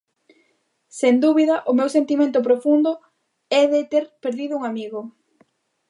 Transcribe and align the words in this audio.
Sen 0.99 1.15
dúbida, 1.25 1.55
o 1.71 1.73
meu 1.79 1.89
sentimento 1.97 2.39
profundo 2.47 2.91
é 3.61 3.63
de 3.73 3.81
ter 3.91 4.03
perdido 4.23 4.53
un 4.59 4.63
amigo. 4.71 5.01